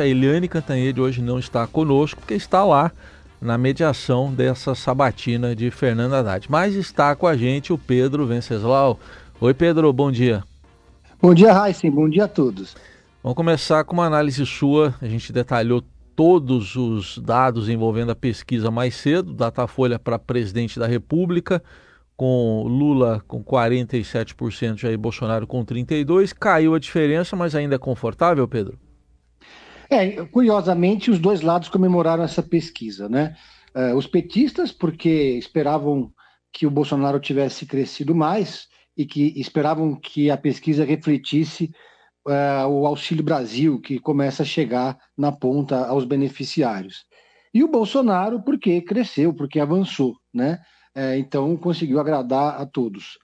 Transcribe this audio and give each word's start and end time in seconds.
A 0.00 0.06
Eliane 0.06 0.48
Cantanhede 0.48 1.00
hoje 1.00 1.22
não 1.22 1.38
está 1.38 1.66
conosco, 1.66 2.20
porque 2.20 2.34
está 2.34 2.64
lá 2.64 2.92
na 3.40 3.56
mediação 3.56 4.32
dessa 4.32 4.74
sabatina 4.74 5.54
de 5.54 5.70
Fernando 5.70 6.14
Haddad. 6.14 6.46
Mas 6.50 6.74
está 6.74 7.14
com 7.14 7.26
a 7.26 7.36
gente 7.36 7.72
o 7.72 7.78
Pedro 7.78 8.26
Venceslau. 8.26 8.98
Oi, 9.40 9.54
Pedro, 9.54 9.92
bom 9.92 10.10
dia. 10.10 10.42
Bom 11.20 11.32
dia, 11.32 11.50
Heisen, 11.52 11.90
bom 11.90 12.08
dia 12.08 12.24
a 12.24 12.28
todos. 12.28 12.76
Vamos 13.22 13.36
começar 13.36 13.84
com 13.84 13.94
uma 13.94 14.06
análise 14.06 14.44
sua. 14.44 14.94
A 15.00 15.06
gente 15.06 15.32
detalhou 15.32 15.82
todos 16.14 16.76
os 16.76 17.18
dados 17.18 17.68
envolvendo 17.68 18.10
a 18.12 18.16
pesquisa 18.16 18.70
mais 18.70 18.94
cedo, 18.94 19.32
Datafolha 19.32 19.98
para 19.98 20.18
presidente 20.18 20.78
da 20.78 20.86
República, 20.86 21.62
com 22.16 22.64
Lula 22.66 23.22
com 23.26 23.42
47%, 23.42 24.78
Jair 24.78 24.98
Bolsonaro 24.98 25.46
com 25.46 25.64
32%. 25.64 26.34
Caiu 26.34 26.74
a 26.74 26.78
diferença, 26.78 27.34
mas 27.34 27.54
ainda 27.54 27.76
é 27.76 27.78
confortável, 27.78 28.46
Pedro? 28.46 28.78
É, 29.90 30.24
curiosamente, 30.26 31.10
os 31.10 31.18
dois 31.18 31.40
lados 31.40 31.68
comemoraram 31.68 32.24
essa 32.24 32.42
pesquisa, 32.42 33.08
né? 33.08 33.36
Uh, 33.74 33.94
os 33.94 34.06
petistas, 34.06 34.72
porque 34.72 35.36
esperavam 35.38 36.10
que 36.52 36.66
o 36.66 36.70
Bolsonaro 36.70 37.20
tivesse 37.20 37.66
crescido 37.66 38.14
mais 38.14 38.68
e 38.96 39.04
que 39.04 39.38
esperavam 39.38 39.94
que 39.94 40.30
a 40.30 40.36
pesquisa 40.36 40.84
refletisse 40.84 41.70
uh, 42.26 42.66
o 42.68 42.86
Auxílio 42.86 43.22
Brasil, 43.22 43.80
que 43.80 43.98
começa 43.98 44.42
a 44.42 44.46
chegar 44.46 44.98
na 45.16 45.30
ponta 45.30 45.86
aos 45.86 46.04
beneficiários. 46.04 47.04
E 47.52 47.62
o 47.62 47.68
Bolsonaro, 47.68 48.42
porque 48.42 48.80
cresceu, 48.80 49.34
porque 49.34 49.60
avançou, 49.60 50.16
né? 50.32 50.58
Uh, 50.96 51.18
então 51.18 51.56
conseguiu 51.56 52.00
agradar 52.00 52.60
a 52.60 52.64
todos. 52.64 53.18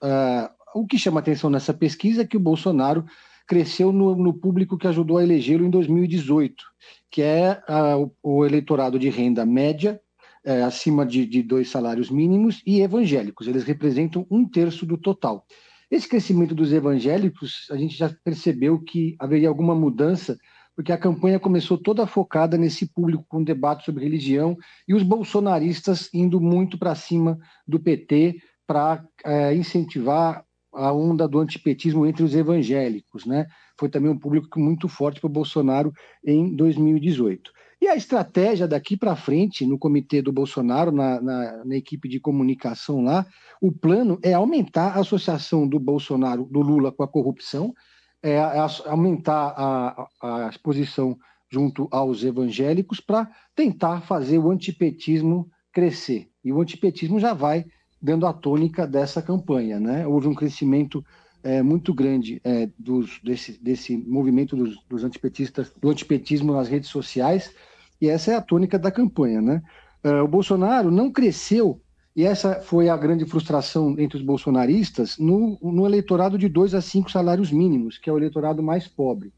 o 0.75 0.87
que 0.87 0.99
chama 0.99 1.21
atenção 1.21 1.49
nessa 1.51 1.73
pesquisa 1.73 2.23
é 2.23 2.27
que 2.27 2.37
o 2.37 2.41
Bolsonaro 2.41 3.05
cresceu 3.47 3.93
no, 3.93 4.15
no 4.15 4.35
público 4.35 4.79
que 4.79 4.87
ajudou 4.87 5.19
a 5.19 5.23
elegê-lo 5.23 5.65
em 5.65 5.71
2018, 5.71 6.65
que 7.11 7.23
é 7.23 7.63
o, 7.97 8.11
o, 8.23 8.47
eleitorado 8.47 8.99
de 8.99 9.09
renda 9.09 9.45
média, 9.45 10.01
é, 10.45 10.63
acima 10.63 11.07
de, 11.07 11.27
de 11.27 11.43
dois 11.43 11.69
salários 11.71 12.11
mínimos, 12.11 12.63
e 12.67 12.81
evangélicos. 12.81 13.47
Eles 13.47 13.65
representam 13.65 14.27
um 14.31 14.49
terço 14.49 14.85
do 14.85 14.97
total. 14.97 15.47
Esse 15.91 16.09
crescimento 16.09 16.55
dos 16.55 16.73
evangélicos, 16.73 17.69
a 17.71 17.77
gente 17.77 17.97
já 17.97 18.09
percebeu 18.25 18.81
que 18.81 19.15
haveria 19.19 19.49
alguma 19.49 19.75
mudança, 19.75 20.39
porque 20.75 20.91
a 20.91 20.99
campanha 20.99 21.39
começou 21.39 21.77
toda 21.77 22.07
focada 22.07 22.57
nesse 22.57 22.87
público 22.87 23.25
com 23.29 23.45
debate 23.45 23.85
sobre 23.85 24.03
religião 24.03 24.57
e 24.89 24.95
os 24.95 25.03
bolsonaristas 25.03 26.09
indo 26.15 26.41
muito 26.41 26.79
para 26.79 26.95
cima 26.95 27.39
do 27.69 27.79
PT 27.79 28.41
para 28.67 29.05
é, 29.25 29.55
incentivar 29.55 30.45
a 30.73 30.93
onda 30.93 31.29
do 31.29 31.39
antipetismo 31.39 32.07
entre 32.07 32.23
os 32.23 32.35
evangélicos, 32.35 33.27
né? 33.27 33.47
Foi 33.79 33.89
também 33.89 34.11
um 34.11 34.19
público 34.19 34.59
muito 34.59 34.89
forte 34.89 35.21
para 35.21 35.29
o 35.29 35.33
Bolsonaro 35.33 35.93
em 36.25 36.55
2018. 36.55 37.53
E 37.81 37.89
a 37.89 37.97
estratégia 37.97 38.69
daqui 38.69 38.97
para 38.97 39.17
frente, 39.17 39.67
no 39.67 39.77
comitê 39.77 40.23
do 40.23 40.33
Bolsonaro, 40.33 40.93
na, 40.93 41.21
na, 41.21 41.65
na, 41.65 41.77
equipe 41.77 42.09
de 42.09 42.21
comunicação 42.21 43.03
lá, 43.03 43.27
o 43.61 43.73
plano 43.73 44.21
é 44.23 44.35
aumentar 44.35 44.97
a 44.97 45.01
associação 45.01 45.67
do 45.67 45.81
Bolsonaro, 45.81 46.45
do 46.45 46.61
Lula 46.61 46.93
com 46.93 47.03
a 47.03 47.09
corrupção, 47.09 47.75
é, 48.23 48.35
é 48.35 48.59
aumentar 48.87 49.53
a, 49.57 50.07
a 50.23 50.49
exposição 50.49 51.19
junto 51.51 51.89
aos 51.91 52.23
evangélicos 52.23 53.01
para 53.01 53.29
tentar 53.55 54.03
fazer 54.03 54.39
o 54.39 54.51
antipetismo 54.51 55.51
crescer. 55.73 56.29
E 56.45 56.53
o 56.53 56.61
antipetismo 56.61 57.19
já 57.19 57.35
vai 57.35 57.65
dando 58.03 58.27
a 58.27 58.33
tônica 58.33 58.87
dessa 58.87 59.23
campanha. 59.23 59.79
Né? 59.79 60.07
Houve 60.07 60.27
um 60.27 60.35
crescimento 60.35 61.05
é, 61.43 61.63
muito 61.63 61.95
grande 61.95 62.41
é, 62.43 62.69
dos, 62.77 63.21
desse, 63.23 63.53
desse 63.63 63.97
movimento 63.97 64.57
dos, 64.57 64.77
dos, 64.89 65.05
antipetistas, 65.05 65.73
do 65.81 65.89
antipetismo 65.91 66.53
nas 66.53 66.69
redes 66.69 66.91
sociais, 66.91 67.55
e 68.01 68.09
essa 68.09 68.33
é 68.33 68.35
a 68.35 68.43
tônica 68.43 68.79
da 68.79 68.91
campanha. 68.91 69.41
Né? 69.41 69.63
É, 70.03 70.21
o 70.21 70.27
Bolsonaro 70.29 70.91
não 70.91 71.11
cresceu, 71.13 71.81
e 72.15 72.25
essa 72.25 72.57
foi 72.57 72.89
a 72.89 72.97
grande 72.97 73.25
frustração 73.25 73.95
entre 73.99 74.19
os 74.19 74.23
bolsonaristas, 74.23 75.17
no, 75.19 75.59
no 75.63 75.87
eleitorado 75.87 76.37
de 76.37 76.49
dois 76.49 76.75
a 76.75 76.81
cinco 76.81 77.11
salários 77.11 77.53
mínimos, 77.53 77.99
que 77.99 78.11
é 78.11 78.13
o 78.13 78.19
eleitorado 78.19 78.63
mais 78.63 78.89
pobre. 78.89 79.33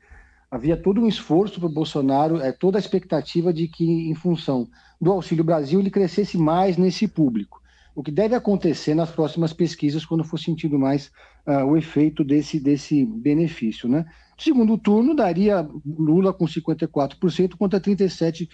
Havia 0.51 0.77
todo 0.77 1.01
um 1.01 1.09
esforço 1.09 1.59
para 1.59 1.69
o 1.69 1.73
Bolsonaro, 1.73 2.41
é, 2.41 2.53
toda 2.53 2.79
a 2.79 2.81
expectativa 2.81 3.53
de 3.53 3.67
que, 3.67 3.85
em 3.85 4.15
função 4.15 4.69
do 5.01 5.11
Auxílio 5.11 5.43
Brasil, 5.43 5.81
ele 5.81 5.91
crescesse 5.91 6.39
mais 6.39 6.77
nesse 6.77 7.09
público 7.09 7.64
o 7.94 8.03
que 8.03 8.10
deve 8.10 8.34
acontecer 8.34 8.94
nas 8.94 9.10
próximas 9.10 9.53
pesquisas, 9.53 10.05
quando 10.05 10.25
for 10.25 10.38
sentido 10.38 10.78
mais 10.78 11.10
uh, 11.47 11.65
o 11.65 11.77
efeito 11.77 12.25
desse, 12.25 12.59
desse 12.59 13.05
benefício. 13.06 13.88
Né? 13.88 14.05
Segundo 14.37 14.77
turno, 14.77 15.15
daria 15.15 15.69
Lula 15.87 16.32
com 16.32 16.44
54% 16.44 17.56
contra 17.56 17.81
37% 17.81 18.49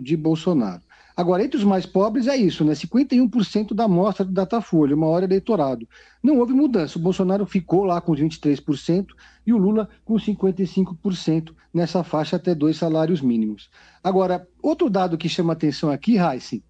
de 0.00 0.16
Bolsonaro. 0.16 0.82
Agora, 1.16 1.44
entre 1.44 1.58
os 1.58 1.64
mais 1.64 1.84
pobres 1.84 2.26
é 2.26 2.36
isso, 2.36 2.64
né? 2.64 2.72
51% 2.72 3.74
da 3.74 3.84
amostra 3.84 4.24
do 4.24 4.32
Datafolha, 4.32 4.96
uma 4.96 5.06
hora 5.06 5.26
eleitorado. 5.26 5.86
Não 6.22 6.38
houve 6.38 6.54
mudança. 6.54 6.98
O 6.98 7.02
Bolsonaro 7.02 7.44
ficou 7.44 7.84
lá 7.84 8.00
com 8.00 8.12
23% 8.12 9.08
e 9.46 9.52
o 9.52 9.58
Lula 9.58 9.88
com 10.02 10.14
55% 10.14 11.52
nessa 11.74 12.02
faixa 12.02 12.36
até 12.36 12.54
dois 12.54 12.78
salários 12.78 13.20
mínimos. 13.20 13.68
Agora, 14.02 14.48
outro 14.62 14.88
dado 14.88 15.18
que 15.18 15.28
chama 15.28 15.52
atenção 15.52 15.90
aqui, 15.90 16.16
Heisen, 16.16 16.62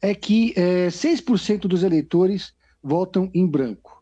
é 0.00 0.14
que 0.14 0.52
é, 0.56 0.88
6% 0.88 1.62
dos 1.62 1.82
eleitores 1.82 2.52
votam 2.82 3.30
em 3.34 3.46
branco. 3.46 3.96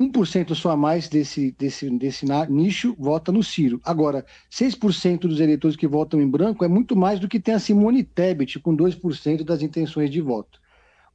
1% 0.00 0.54
só 0.54 0.70
a 0.70 0.76
mais 0.76 1.08
desse, 1.08 1.50
desse, 1.58 1.90
desse 1.90 2.24
nicho 2.48 2.94
vota 2.98 3.32
no 3.32 3.42
Ciro. 3.42 3.80
Agora, 3.84 4.24
6% 4.50 5.20
dos 5.20 5.40
eleitores 5.40 5.76
que 5.76 5.88
votam 5.88 6.20
em 6.20 6.28
branco 6.28 6.64
é 6.64 6.68
muito 6.68 6.94
mais 6.94 7.18
do 7.18 7.26
que 7.26 7.40
tem 7.40 7.54
a 7.54 7.58
Simone 7.58 8.04
Tebet, 8.04 8.60
com 8.60 8.76
2% 8.76 9.42
das 9.42 9.60
intenções 9.60 10.08
de 10.10 10.20
voto. 10.20 10.60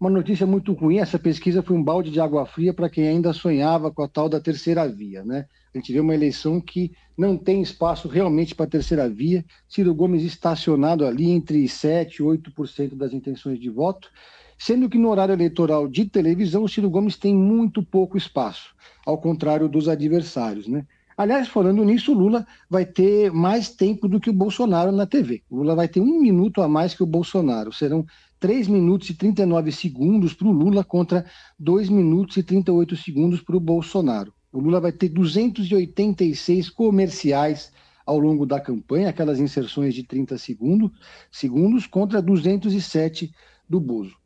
Uma 0.03 0.09
notícia 0.09 0.45
muito 0.45 0.73
ruim, 0.73 0.97
essa 0.97 1.17
pesquisa 1.17 1.63
foi 1.63 1.77
um 1.77 1.81
balde 1.81 2.11
de 2.11 2.19
água 2.19 2.45
fria 2.45 2.73
para 2.73 2.89
quem 2.89 3.07
ainda 3.07 3.31
sonhava 3.31 3.89
com 3.89 4.03
a 4.03 4.07
tal 4.09 4.27
da 4.27 4.37
terceira 4.37 4.85
via. 4.85 5.23
Né? 5.23 5.45
A 5.73 5.77
gente 5.77 5.93
vê 5.93 6.01
uma 6.01 6.13
eleição 6.13 6.59
que 6.59 6.91
não 7.17 7.37
tem 7.37 7.61
espaço 7.61 8.09
realmente 8.09 8.53
para 8.53 8.65
a 8.65 8.69
terceira 8.69 9.07
via. 9.07 9.45
Ciro 9.65 9.95
Gomes 9.95 10.21
estacionado 10.23 11.05
ali 11.05 11.29
entre 11.29 11.63
7% 11.63 12.15
e 12.15 12.21
8% 12.21 12.95
das 12.97 13.13
intenções 13.13 13.57
de 13.57 13.69
voto, 13.69 14.11
sendo 14.57 14.89
que 14.89 14.97
no 14.97 15.09
horário 15.09 15.31
eleitoral 15.31 15.87
de 15.87 16.03
televisão 16.03 16.65
o 16.65 16.67
Ciro 16.67 16.89
Gomes 16.89 17.15
tem 17.15 17.33
muito 17.33 17.81
pouco 17.81 18.17
espaço, 18.17 18.75
ao 19.05 19.17
contrário 19.17 19.69
dos 19.69 19.87
adversários. 19.87 20.67
Né? 20.67 20.85
Aliás, 21.15 21.47
falando 21.47 21.83
nisso, 21.83 22.11
o 22.11 22.17
Lula 22.17 22.45
vai 22.69 22.85
ter 22.85 23.31
mais 23.31 23.69
tempo 23.69 24.07
do 24.07 24.19
que 24.19 24.29
o 24.29 24.33
Bolsonaro 24.33 24.91
na 24.91 25.05
TV. 25.05 25.43
O 25.49 25.57
Lula 25.57 25.75
vai 25.75 25.87
ter 25.87 26.01
um 26.01 26.19
minuto 26.19 26.61
a 26.61 26.67
mais 26.67 26.93
que 26.93 27.03
o 27.03 27.07
Bolsonaro. 27.07 27.71
Serão 27.71 28.05
3 28.43 28.67
minutos 28.67 29.09
e 29.09 29.13
39 29.13 29.71
segundos 29.71 30.33
para 30.33 30.49
o 30.49 30.51
Lula 30.51 30.83
contra 30.83 31.25
2 31.57 31.87
minutos 31.87 32.35
e 32.35 32.43
38 32.43 32.97
segundos 32.97 33.39
para 33.39 33.55
o 33.55 33.59
Bolsonaro. 33.59 34.33
O 34.51 34.59
Lula 34.59 34.81
vai 34.81 34.91
ter 34.91 35.07
286 35.07 36.69
comerciais 36.69 37.71
ao 38.05 38.19
longo 38.19 38.45
da 38.45 38.59
campanha, 38.59 39.07
aquelas 39.07 39.39
inserções 39.39 39.95
de 39.95 40.03
30 40.03 40.37
segundos, 40.37 40.91
segundos 41.31 41.87
contra 41.87 42.21
207 42.21 43.31
do 43.69 43.79
Bozo, 43.79 44.17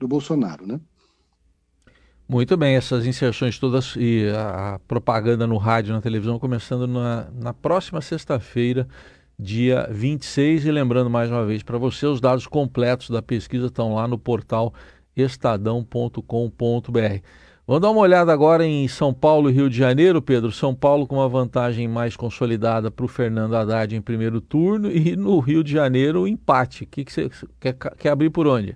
do 0.00 0.08
Bolsonaro, 0.08 0.66
né? 0.66 0.80
Muito 2.26 2.56
bem, 2.56 2.74
essas 2.74 3.06
inserções 3.06 3.58
todas 3.58 3.94
e 3.98 4.30
a 4.34 4.80
propaganda 4.88 5.46
no 5.46 5.58
rádio, 5.58 5.92
na 5.92 6.00
televisão, 6.00 6.38
começando 6.38 6.86
na, 6.86 7.30
na 7.32 7.52
próxima 7.52 8.00
sexta-feira, 8.00 8.88
dia 9.38 9.88
26. 9.90 10.66
E 10.66 10.70
lembrando 10.70 11.08
mais 11.08 11.30
uma 11.30 11.46
vez 11.46 11.62
para 11.62 11.78
você, 11.78 12.06
os 12.06 12.20
dados 12.20 12.46
completos 12.46 13.10
da 13.10 13.22
pesquisa 13.22 13.66
estão 13.66 13.94
lá 13.94 14.08
no 14.08 14.18
portal 14.18 14.74
estadão.com.br. 15.14 16.22
Vamos 17.66 17.82
dar 17.82 17.90
uma 17.90 18.00
olhada 18.00 18.32
agora 18.32 18.64
em 18.64 18.88
São 18.88 19.12
Paulo 19.12 19.50
e 19.50 19.52
Rio 19.52 19.68
de 19.68 19.76
Janeiro, 19.76 20.22
Pedro. 20.22 20.50
São 20.50 20.74
Paulo 20.74 21.06
com 21.06 21.16
uma 21.16 21.28
vantagem 21.28 21.86
mais 21.86 22.16
consolidada 22.16 22.90
para 22.90 23.04
o 23.04 23.08
Fernando 23.08 23.54
Haddad 23.54 23.94
em 23.94 24.00
primeiro 24.00 24.40
turno 24.40 24.90
e 24.90 25.14
no 25.14 25.38
Rio 25.38 25.62
de 25.62 25.72
Janeiro 25.72 26.22
o 26.22 26.28
empate. 26.28 26.84
O 26.84 26.86
que, 26.86 27.04
que 27.04 27.12
você 27.12 27.28
quer, 27.60 27.74
quer 27.74 28.08
abrir 28.08 28.30
por 28.30 28.46
onde? 28.46 28.74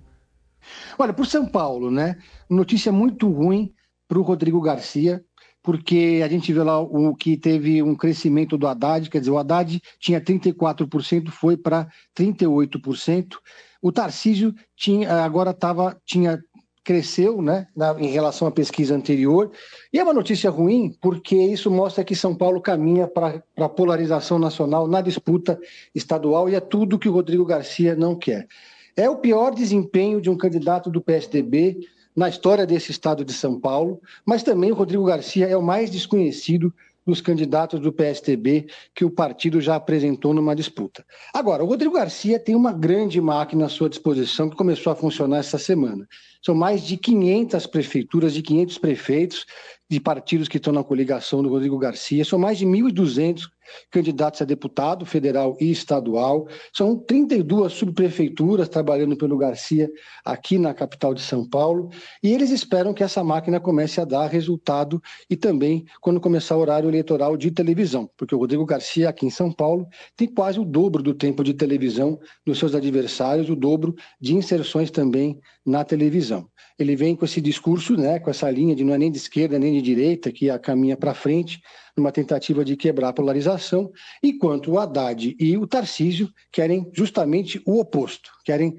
Olha, 0.97 1.11
por 1.11 1.25
São 1.25 1.45
Paulo, 1.47 1.89
né? 1.89 2.17
Notícia 2.47 2.91
muito 2.91 3.27
ruim 3.31 3.73
para 4.07 4.19
o 4.19 4.21
Rodrigo 4.21 4.61
Garcia, 4.61 5.23
porque 5.63 6.21
a 6.23 6.27
gente 6.27 6.51
vê 6.51 6.61
lá 6.61 6.79
o 6.79 7.15
que 7.15 7.37
teve 7.37 7.81
um 7.81 7.95
crescimento 7.95 8.57
do 8.57 8.67
Haddad, 8.67 9.09
quer 9.09 9.19
dizer, 9.19 9.31
o 9.31 9.37
Haddad 9.37 9.81
tinha 9.97 10.19
34%, 10.19 11.29
foi 11.29 11.55
para 11.55 11.87
38%. 12.15 13.37
O 13.81 13.91
Tarcísio 13.91 14.53
tinha, 14.75 15.23
agora 15.23 15.53
tava, 15.53 15.97
tinha 16.05 16.43
cresceu 16.83 17.41
né, 17.41 17.67
na, 17.75 17.97
em 17.99 18.07
relação 18.07 18.47
à 18.47 18.51
pesquisa 18.51 18.93
anterior. 18.93 19.51
E 19.91 19.99
é 19.99 20.03
uma 20.03 20.13
notícia 20.13 20.49
ruim, 20.49 20.93
porque 21.01 21.35
isso 21.35 21.71
mostra 21.71 22.03
que 22.03 22.15
São 22.15 22.35
Paulo 22.35 22.61
caminha 22.61 23.07
para 23.07 23.41
a 23.57 23.69
polarização 23.69 24.37
nacional 24.37 24.87
na 24.87 25.01
disputa 25.01 25.57
estadual 25.95 26.49
e 26.49 26.55
é 26.55 26.59
tudo 26.59 26.99
que 26.99 27.07
o 27.07 27.13
Rodrigo 27.13 27.45
Garcia 27.45 27.95
não 27.95 28.15
quer. 28.15 28.47
É 28.95 29.09
o 29.09 29.17
pior 29.17 29.55
desempenho 29.55 30.21
de 30.21 30.29
um 30.29 30.37
candidato 30.37 30.89
do 30.91 31.01
PSDB 31.01 31.79
na 32.15 32.29
história 32.29 32.65
desse 32.65 32.91
estado 32.91 33.25
de 33.25 33.33
São 33.33 33.59
Paulo, 33.59 34.01
mas 34.25 34.43
também 34.43 34.71
o 34.71 34.75
Rodrigo 34.75 35.03
Garcia 35.05 35.47
é 35.47 35.57
o 35.57 35.61
mais 35.61 35.89
desconhecido 35.89 36.73
dos 37.05 37.19
candidatos 37.19 37.79
do 37.79 37.91
PSTB 37.91 38.67
que 38.95 39.03
o 39.03 39.11
partido 39.11 39.59
já 39.59 39.75
apresentou 39.75 40.33
numa 40.33 40.55
disputa. 40.55 41.05
Agora, 41.33 41.63
o 41.63 41.67
Rodrigo 41.67 41.95
Garcia 41.95 42.39
tem 42.39 42.55
uma 42.55 42.71
grande 42.71 43.19
máquina 43.19 43.65
à 43.65 43.69
sua 43.69 43.89
disposição 43.89 44.49
que 44.49 44.55
começou 44.55 44.91
a 44.91 44.95
funcionar 44.95 45.37
essa 45.37 45.57
semana. 45.57 46.07
São 46.41 46.55
mais 46.55 46.81
de 46.81 46.97
500 46.97 47.67
prefeituras, 47.67 48.33
de 48.33 48.41
500 48.41 48.77
prefeitos 48.77 49.45
de 49.89 49.99
partidos 49.99 50.47
que 50.47 50.57
estão 50.57 50.73
na 50.73 50.83
coligação 50.83 51.43
do 51.43 51.49
Rodrigo 51.49 51.77
Garcia. 51.77 52.23
São 52.23 52.39
mais 52.39 52.57
de 52.57 52.65
1.200 52.65 53.49
candidatos 53.91 54.41
a 54.41 54.45
deputado 54.45 55.05
federal 55.05 55.55
e 55.59 55.71
estadual. 55.71 56.47
São 56.73 56.97
32 56.97 57.73
subprefeituras 57.73 58.69
trabalhando 58.69 59.15
pelo 59.15 59.37
Garcia 59.37 59.89
aqui 60.23 60.57
na 60.57 60.73
capital 60.73 61.13
de 61.13 61.21
São 61.21 61.47
Paulo. 61.47 61.89
E 62.21 62.33
eles 62.33 62.49
esperam 62.49 62.93
que 62.93 63.03
essa 63.03 63.23
máquina 63.23 63.59
comece 63.59 63.99
a 63.99 64.05
dar 64.05 64.27
resultado 64.27 65.01
e 65.29 65.35
também 65.35 65.85
quando 66.01 66.19
começar 66.19 66.55
o 66.55 66.59
horário 66.59 66.89
eleitoral 66.89 67.37
de 67.37 67.51
televisão, 67.51 68.09
porque 68.17 68.35
o 68.35 68.37
Rodrigo 68.37 68.65
Garcia, 68.65 69.09
aqui 69.09 69.25
em 69.25 69.29
São 69.29 69.51
Paulo, 69.51 69.87
tem 70.15 70.27
quase 70.27 70.59
o 70.59 70.65
dobro 70.65 71.01
do 71.03 71.13
tempo 71.13 71.43
de 71.43 71.53
televisão 71.53 72.19
dos 72.45 72.59
seus 72.59 72.75
adversários, 72.75 73.49
o 73.49 73.55
dobro 73.55 73.95
de 74.19 74.35
inserções 74.35 74.91
também 74.91 75.39
na 75.65 75.83
televisão 75.83 76.47
ele 76.77 76.95
vem 76.95 77.15
com 77.15 77.25
esse 77.25 77.39
discurso, 77.39 77.95
né, 77.95 78.19
com 78.19 78.29
essa 78.29 78.49
linha 78.49 78.75
de 78.75 78.83
não 78.83 78.93
é 78.93 78.97
nem 78.97 79.11
de 79.11 79.17
esquerda 79.17 79.59
nem 79.59 79.73
de 79.73 79.81
direita, 79.81 80.31
que 80.31 80.49
a 80.49 80.57
caminha 80.57 80.97
para 80.97 81.13
frente, 81.13 81.61
numa 81.95 82.11
tentativa 82.11 82.65
de 82.65 82.75
quebrar 82.75 83.09
a 83.09 83.13
polarização, 83.13 83.91
enquanto 84.21 84.71
o 84.71 84.79
Haddad 84.79 85.35
e 85.39 85.57
o 85.57 85.67
Tarcísio 85.67 86.29
querem 86.51 86.89
justamente 86.93 87.61
o 87.65 87.79
oposto, 87.79 88.31
querem 88.43 88.75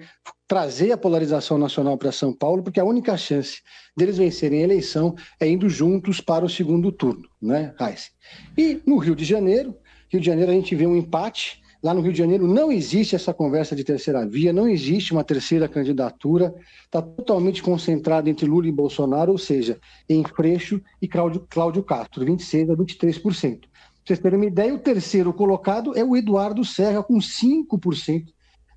trazer 0.47 0.93
a 0.93 0.99
polarização 0.99 1.57
nacional 1.57 1.97
para 1.97 2.13
São 2.13 2.33
Paulo, 2.33 2.63
porque 2.63 2.81
a 2.81 2.85
única 2.85 3.17
chance 3.17 3.63
deles 3.97 4.19
vencerem 4.19 4.61
a 4.61 4.65
eleição 4.65 5.15
é 5.41 5.49
indo 5.49 5.69
juntos 5.69 6.21
para 6.21 6.45
o 6.45 6.51
segundo 6.51 6.93
turno, 6.93 7.29
né, 7.41 7.75
Raíssa? 7.79 8.11
E 8.57 8.83
no 8.87 8.99
Rio 8.99 9.17
de 9.17 9.25
Janeiro, 9.25 9.77
Rio 10.11 10.21
de 10.21 10.27
Janeiro 10.27 10.51
a 10.53 10.55
gente 10.55 10.75
vê 10.75 10.87
um 10.87 10.97
empate, 10.97 11.63
Lá 11.85 11.93
no 11.93 12.01
Rio 12.01 12.13
de 12.13 12.19
Janeiro 12.19 12.49
não 12.49 12.73
existe 12.73 13.15
essa 13.15 13.35
conversa 13.35 13.77
de 13.77 13.85
terceira 13.85 14.27
via, 14.27 14.55
não 14.55 14.67
existe 14.67 15.13
uma 15.13 15.23
terceira 15.23 15.69
candidatura, 15.69 16.55
está 16.83 17.03
totalmente 17.03 17.63
concentrado 17.63 18.27
entre 18.27 18.47
Lula 18.47 18.67
e 18.67 18.73
Bolsonaro, 18.73 19.33
ou 19.33 19.37
seja, 19.37 19.79
em 20.09 20.25
Freixo 20.25 20.81
e 21.03 21.07
Cláudio, 21.07 21.47
Cláudio 21.47 21.83
Castro, 21.83 22.25
26% 22.25 22.73
a 22.73 22.75
23%. 22.75 23.61
Para 23.61 23.69
vocês 24.03 24.19
terem 24.19 24.39
uma 24.39 24.47
ideia, 24.47 24.75
o 24.75 24.79
terceiro 24.79 25.31
colocado 25.35 25.95
é 25.95 26.03
o 26.03 26.17
Eduardo 26.17 26.65
Serra, 26.65 27.03
com 27.03 27.19
5% 27.19 28.29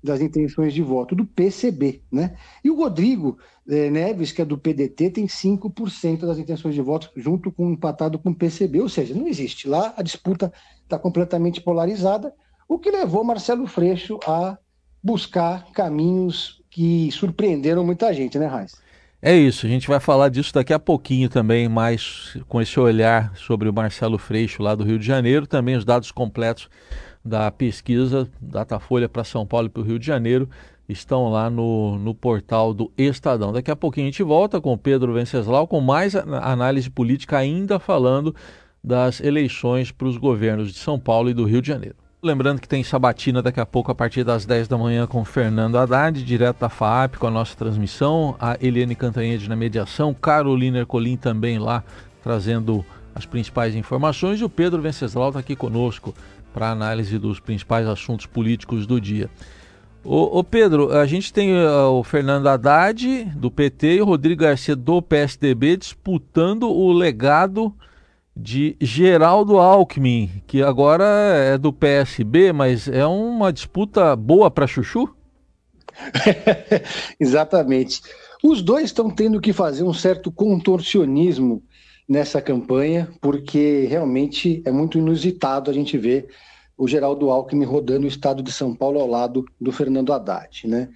das 0.04 0.20
intenções 0.20 0.74
de 0.74 0.82
voto 0.82 1.16
do 1.16 1.24
PCB, 1.24 2.02
né? 2.12 2.36
E 2.62 2.70
o 2.70 2.76
Rodrigo 2.76 3.38
eh, 3.66 3.88
Neves, 3.88 4.32
que 4.32 4.42
é 4.42 4.44
do 4.44 4.58
PDT, 4.58 5.12
tem 5.12 5.26
5% 5.26 6.26
das 6.26 6.38
intenções 6.38 6.74
de 6.74 6.82
voto, 6.82 7.10
junto 7.16 7.50
com 7.50 7.70
empatado 7.70 8.18
com 8.18 8.28
o 8.28 8.34
PCB, 8.34 8.82
ou 8.82 8.88
seja, 8.88 9.14
não 9.14 9.26
existe. 9.26 9.66
Lá 9.66 9.94
a 9.96 10.02
disputa 10.02 10.52
está 10.84 10.98
completamente 10.98 11.62
polarizada 11.62 12.34
o 12.68 12.78
que 12.78 12.90
levou 12.90 13.24
Marcelo 13.24 13.66
Freixo 13.66 14.20
a 14.26 14.58
buscar 15.02 15.72
caminhos 15.72 16.62
que 16.70 17.10
surpreenderam 17.10 17.84
muita 17.84 18.12
gente, 18.12 18.38
né, 18.38 18.46
Raiz? 18.46 18.76
É 19.20 19.34
isso, 19.34 19.66
a 19.66 19.68
gente 19.68 19.88
vai 19.88 19.98
falar 19.98 20.28
disso 20.28 20.54
daqui 20.54 20.72
a 20.72 20.78
pouquinho 20.78 21.28
também, 21.28 21.68
mais 21.68 22.36
com 22.46 22.60
esse 22.60 22.78
olhar 22.78 23.32
sobre 23.34 23.68
o 23.68 23.72
Marcelo 23.72 24.16
Freixo 24.16 24.62
lá 24.62 24.76
do 24.76 24.84
Rio 24.84 24.98
de 24.98 25.04
Janeiro, 25.06 25.44
também 25.46 25.74
os 25.74 25.84
dados 25.84 26.12
completos 26.12 26.68
da 27.24 27.50
pesquisa 27.50 28.28
Datafolha 28.40 29.08
para 29.08 29.24
São 29.24 29.44
Paulo 29.44 29.66
e 29.66 29.70
para 29.70 29.80
o 29.82 29.84
Rio 29.84 29.98
de 29.98 30.06
Janeiro 30.06 30.48
estão 30.88 31.28
lá 31.28 31.50
no, 31.50 31.98
no 31.98 32.14
portal 32.14 32.72
do 32.72 32.92
Estadão. 32.96 33.52
Daqui 33.52 33.70
a 33.70 33.76
pouquinho 33.76 34.06
a 34.06 34.10
gente 34.10 34.22
volta 34.22 34.60
com 34.60 34.78
Pedro 34.78 35.12
Venceslau 35.12 35.66
com 35.66 35.80
mais 35.80 36.14
análise 36.14 36.88
política 36.88 37.38
ainda 37.38 37.78
falando 37.78 38.34
das 38.82 39.20
eleições 39.20 39.90
para 39.90 40.06
os 40.06 40.16
governos 40.16 40.72
de 40.72 40.78
São 40.78 40.98
Paulo 40.98 41.28
e 41.28 41.34
do 41.34 41.44
Rio 41.44 41.60
de 41.60 41.68
Janeiro. 41.68 41.96
Lembrando 42.20 42.60
que 42.60 42.68
tem 42.68 42.82
sabatina 42.82 43.40
daqui 43.40 43.60
a 43.60 43.66
pouco 43.66 43.92
a 43.92 43.94
partir 43.94 44.24
das 44.24 44.44
10 44.44 44.66
da 44.66 44.76
manhã 44.76 45.06
com 45.06 45.24
Fernando 45.24 45.78
Haddad, 45.78 46.24
direto 46.24 46.58
da 46.58 46.68
FAP 46.68 47.14
com 47.16 47.28
a 47.28 47.30
nossa 47.30 47.56
transmissão, 47.56 48.34
a 48.40 48.56
Eliane 48.60 48.96
Cantanhede 48.96 49.48
na 49.48 49.54
mediação, 49.54 50.12
Carolina 50.12 50.78
Ercolim 50.78 51.16
também 51.16 51.60
lá 51.60 51.84
trazendo 52.20 52.84
as 53.14 53.24
principais 53.24 53.76
informações 53.76 54.40
e 54.40 54.44
o 54.44 54.48
Pedro 54.48 54.82
Venceslau 54.82 55.28
está 55.28 55.38
aqui 55.38 55.54
conosco 55.54 56.12
para 56.52 56.72
análise 56.72 57.16
dos 57.20 57.38
principais 57.38 57.86
assuntos 57.86 58.26
políticos 58.26 58.84
do 58.84 59.00
dia. 59.00 59.30
Ô 60.02 60.42
Pedro, 60.42 60.90
a 60.96 61.06
gente 61.06 61.32
tem 61.32 61.52
uh, 61.52 61.90
o 61.92 62.02
Fernando 62.02 62.48
Haddad 62.48 63.26
do 63.36 63.48
PT 63.48 63.94
e 63.94 64.00
o 64.00 64.04
Rodrigo 64.04 64.42
Garcia 64.42 64.74
do 64.74 65.00
PSDB 65.00 65.76
disputando 65.76 66.68
o 66.68 66.90
legado 66.92 67.72
de 68.40 68.76
Geraldo 68.80 69.58
Alckmin, 69.58 70.30
que 70.46 70.62
agora 70.62 71.04
é 71.04 71.58
do 71.58 71.72
PSB, 71.72 72.52
mas 72.52 72.86
é 72.86 73.04
uma 73.04 73.52
disputa 73.52 74.14
boa 74.14 74.48
para 74.48 74.66
Chuchu? 74.66 75.12
Exatamente. 77.18 78.00
Os 78.42 78.62
dois 78.62 78.84
estão 78.84 79.10
tendo 79.10 79.40
que 79.40 79.52
fazer 79.52 79.82
um 79.82 79.92
certo 79.92 80.30
contorcionismo 80.30 81.60
nessa 82.08 82.40
campanha, 82.40 83.08
porque 83.20 83.86
realmente 83.90 84.62
é 84.64 84.70
muito 84.70 84.98
inusitado 84.98 85.68
a 85.68 85.74
gente 85.74 85.98
ver 85.98 86.28
o 86.76 86.86
Geraldo 86.86 87.30
Alckmin 87.30 87.64
rodando 87.64 88.04
o 88.04 88.08
estado 88.08 88.40
de 88.40 88.52
São 88.52 88.72
Paulo 88.72 89.00
ao 89.00 89.08
lado 89.08 89.44
do 89.60 89.72
Fernando 89.72 90.12
Haddad. 90.12 90.68
Né? 90.68 90.88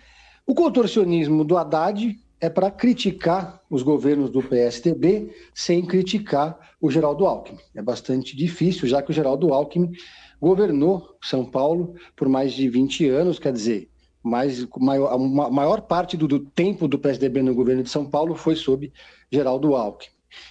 O 0.47 0.55
contorcionismo 0.55 1.45
do 1.45 1.59
Haddad 1.59 2.17
é 2.43 2.51
para 2.51 2.73
criticar 2.73 3.63
os 3.71 3.85
governos 3.85 4.29
do 4.29 4.43
PSDB 4.43 5.33
sem 5.55 5.87
criticar 5.87 6.59
o 6.81 6.91
Geraldo 6.91 7.25
Alckmin. 7.25 7.61
É 7.73 7.81
bastante 7.81 8.37
difícil, 8.37 8.89
já 8.89 9.01
que 9.01 9.13
o 9.13 9.15
Geraldo 9.15 9.55
Alckmin 9.55 9.93
governou 10.41 11.17
São 11.23 11.45
Paulo 11.45 11.95
por 12.17 12.29
mais 12.29 12.53
de 12.53 12.69
20 12.69 13.09
anos, 13.09 13.39
quer 13.39 13.53
dizer, 13.53 13.89
mais, 14.25 14.67
maior, 14.77 15.13
a 15.15 15.51
maior 15.51 15.83
parte 15.83 16.17
do, 16.17 16.27
do 16.27 16.41
tempo 16.41 16.89
do 16.89 16.99
PSDB 16.99 17.43
no 17.43 17.55
governo 17.55 17.85
de 17.85 17.91
São 17.91 18.05
Paulo 18.05 18.35
foi 18.35 18.57
sob 18.57 18.93
Geraldo 19.31 19.77
Alckmin. 19.77 20.11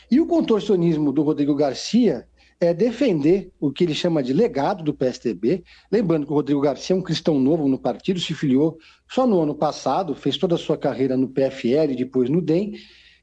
E 0.09 0.21
o 0.21 0.25
contorcionismo 0.25 1.11
do 1.11 1.23
Rodrigo 1.23 1.53
Garcia 1.53 2.25
é 2.62 2.75
defender 2.75 3.52
o 3.60 3.72
que 3.72 3.84
ele 3.84 3.96
chama 3.96 4.22
de 4.22 4.31
legado 4.31 4.84
do 4.84 4.94
PSDB. 4.94 5.63
Lembrando 5.92 6.28
que 6.28 6.31
o 6.31 6.36
Rodrigo 6.36 6.62
Garcia 6.62 6.96
é 6.96 7.00
um 7.00 7.02
cristão 7.02 7.40
novo 7.40 7.68
no 7.68 7.80
partido, 7.80 8.19
se 8.19 8.36
filiou 8.36 8.78
só 9.10 9.25
no 9.25 9.42
ano 9.42 9.56
passado, 9.56 10.13
fez 10.13 10.38
toda 10.38 10.54
a 10.54 10.60
sua 10.60 10.78
carreira 10.78 11.18
no 11.18 11.28
PFL, 11.28 11.96
depois 11.98 12.30
no 12.30 12.40
DEM, 12.40 12.74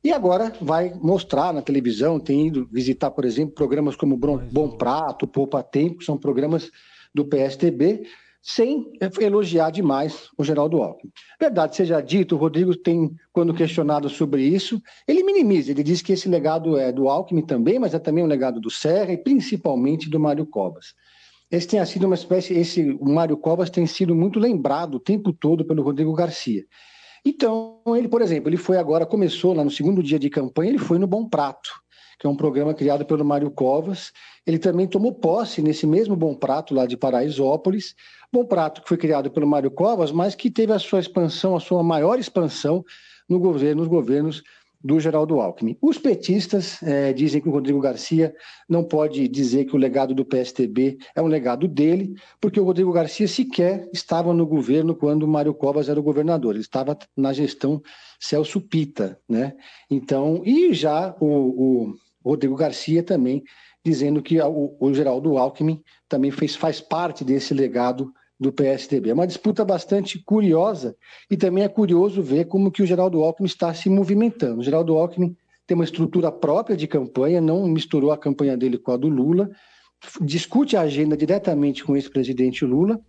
e 0.02 0.12
agora 0.12 0.52
vai 0.61 0.93
mostrar 0.94 1.55
na 1.55 1.62
televisão, 1.62 2.19
tem 2.19 2.49
ido 2.49 2.69
visitar, 2.70 3.12
por 3.12 3.25
exemplo, 3.25 3.55
programas 3.55 3.94
como 3.94 4.17
Bom 4.17 4.76
Prato, 4.76 5.26
Poupa 5.26 5.62
Tempo, 5.62 5.99
que 5.99 6.05
são 6.05 6.19
programas 6.19 6.70
do 7.14 7.25
PSDB, 7.25 8.02
sem 8.40 8.93
elogiar 9.20 9.70
demais 9.70 10.29
o 10.38 10.44
Geraldo 10.44 10.83
Alckmin. 10.83 11.12
Verdade 11.40 11.76
seja 11.76 12.00
dito, 12.00 12.35
o 12.35 12.38
Rodrigo 12.38 12.75
tem, 12.76 13.14
quando 13.33 13.52
questionado 13.52 14.09
sobre 14.09 14.42
isso, 14.42 14.80
ele 15.07 15.23
minimiza, 15.23 15.71
ele 15.71 15.83
diz 15.83 16.00
que 16.00 16.12
esse 16.12 16.28
legado 16.28 16.78
é 16.78 16.90
do 16.92 17.09
Alckmin 17.09 17.45
também, 17.45 17.78
mas 17.78 17.95
é 17.95 17.99
também 17.99 18.25
um 18.25 18.28
legado 18.28 18.61
do 18.61 18.71
Serra 18.71 19.12
e 19.12 19.18
principalmente 19.18 20.09
do 20.09 20.21
Mário 20.21 20.47
Covas. 20.47 20.95
Esse 21.50 21.66
tem 21.66 21.85
sido 21.87 22.04
uma 22.04 22.14
espécie, 22.14 22.54
esse 22.54 22.90
o 23.00 23.09
Mário 23.09 23.37
Covas 23.37 23.71
tem 23.71 23.87
sido 23.87 24.14
muito 24.14 24.38
lembrado 24.38 24.97
o 24.97 25.00
tempo 25.00 25.33
todo 25.33 25.64
pelo 25.64 25.83
Rodrigo 25.83 26.12
Garcia. 26.12 26.64
Então, 27.25 27.80
ele, 27.97 28.09
por 28.09 28.23
exemplo, 28.23 28.49
ele 28.49 28.57
foi 28.57 28.76
agora, 28.78 29.04
começou 29.07 29.52
lá 29.54 29.64
no 29.64 29.71
segundo 29.71 30.02
dia 30.02 30.18
de 30.18 30.30
campanha, 30.30 30.71
ele 30.71 30.78
foi 30.78 30.99
no 30.99 31.07
Bom 31.07 31.28
Prato, 31.28 31.71
que 32.18 32.26
é 32.26 32.30
um 32.30 32.37
programa 32.37 32.75
criado 32.75 33.04
pelo 33.04 33.25
Mário 33.25 33.50
Covas. 33.50 34.12
Ele 34.46 34.58
também 34.58 34.87
tomou 34.87 35.12
posse 35.12 35.62
nesse 35.62 35.87
mesmo 35.87 36.16
Bom 36.16 36.34
Prato 36.34 36.75
lá 36.75 36.84
de 36.84 36.96
Paraisópolis, 36.96 37.94
Bom 38.32 38.44
Prato, 38.44 38.82
que 38.82 38.88
foi 38.88 38.96
criado 38.96 39.30
pelo 39.30 39.46
Mário 39.46 39.70
Covas, 39.70 40.10
mas 40.10 40.34
que 40.34 40.50
teve 40.50 40.72
a 40.72 40.78
sua 40.78 41.00
expansão, 41.00 41.56
a 41.56 41.60
sua 41.60 41.82
maior 41.82 42.18
expansão 42.18 42.84
no 43.28 43.38
governo, 43.38 43.82
nos 43.82 43.88
governos 43.88 44.42
do 44.82 45.00
Geraldo 45.00 45.40
Alckmin. 45.40 45.76
Os 45.82 45.98
petistas 45.98 46.80
é, 46.82 47.12
dizem 47.12 47.40
que 47.40 47.48
o 47.48 47.52
Rodrigo 47.52 47.80
Garcia 47.80 48.34
não 48.68 48.84
pode 48.84 49.26
dizer 49.26 49.64
que 49.64 49.75
o 49.75 49.78
legado 49.78 50.14
do 50.14 50.25
PSTB 50.25 50.98
é 51.14 51.22
um 51.22 51.26
legado 51.26 51.66
dele, 51.66 52.14
porque 52.40 52.60
o 52.60 52.64
Rodrigo 52.64 52.92
Garcia 52.92 53.26
sequer 53.26 53.88
estava 53.92 54.32
no 54.32 54.46
governo 54.46 54.94
quando 54.94 55.25
o 55.25 55.28
Mário 55.28 55.52
Covas 55.52 55.88
era 55.88 55.98
o 55.98 56.02
governador, 56.02 56.54
ele 56.54 56.60
estava 56.60 56.96
na 57.16 57.32
gestão 57.32 57.82
Celso 58.20 58.60
Pita, 58.60 59.18
né? 59.28 59.54
Então, 59.90 60.42
e 60.44 60.72
já 60.72 61.14
o, 61.20 61.26
o 61.26 61.94
Rodrigo 62.30 62.56
Garcia 62.56 63.02
também 63.02 63.42
dizendo 63.85 64.23
que 64.23 64.40
o, 64.40 64.76
o 64.78 64.92
Geraldo 64.92 65.38
Alckmin 65.38 65.82
também 66.08 66.30
fez, 66.30 66.54
faz 66.54 66.80
parte 66.80 67.25
desse 67.25 67.54
legado 67.54 68.12
do 68.38 68.52
PSDB. 68.52 69.11
É 69.11 69.14
uma 69.14 69.26
disputa 69.26 69.64
bastante 69.64 70.23
curiosa 70.23 70.97
e 71.30 71.37
também 71.37 71.64
é 71.64 71.68
curioso 71.68 72.23
ver 72.23 72.47
como 72.47 72.70
que 72.70 72.82
o 72.82 72.87
Geraldo 72.87 73.23
Alckmin 73.23 73.47
está 73.47 73.73
se 73.75 73.88
movimentando. 73.88 74.61
O 74.61 74.62
Geraldo 74.62 74.97
Alckmin 74.97 75.37
tem 75.66 75.75
uma 75.75 75.85
estrutura 75.85 76.30
própria 76.30 76.76
de 76.76 76.87
campanha, 76.87 77.40
não 77.40 77.66
misturou 77.66 78.12
a 78.12 78.18
campanha 78.18 78.56
dele 78.56 78.78
com 78.78 78.92
a 78.92 78.97
do 78.97 79.08
Lula, 79.08 79.50
discute 80.20 80.76
a 80.76 80.82
agenda 80.82 81.16
diretamente 81.16 81.82
com 81.82 81.92
o 81.92 81.97
ex-presidente 81.97 82.64
Lula 82.64 83.00